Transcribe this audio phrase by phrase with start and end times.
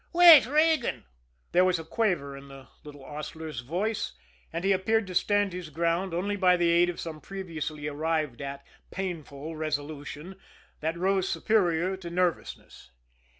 [0.13, 1.03] "Wait, Regan."
[1.51, 4.13] There was a quaver in the little hostler's voice,
[4.51, 8.41] and he appeared to stand his ground only by the aid of some previously arrived
[8.41, 10.37] at, painful resolution
[10.79, 12.89] that rose superior to his nervousness.